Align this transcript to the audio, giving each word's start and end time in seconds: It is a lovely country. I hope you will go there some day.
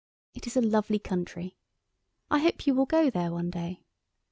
It 0.33 0.47
is 0.47 0.57
a 0.57 0.61
lovely 0.61 0.97
country. 0.97 1.59
I 2.31 2.39
hope 2.39 2.65
you 2.65 2.73
will 2.73 2.87
go 2.87 3.11
there 3.11 3.29
some 3.29 3.51
day. 3.51 3.83